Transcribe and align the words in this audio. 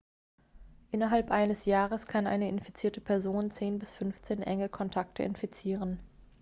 innerhalb 0.89 1.29
eines 1.29 1.65
jahres 1.65 2.07
kann 2.07 2.25
eine 2.25 2.49
infizierte 2.49 3.01
person 3.01 3.51
10 3.51 3.77
bis 3.77 3.91
15 3.91 4.41
enge 4.41 4.67
kontakte 4.67 5.21
infizieren 5.21 5.99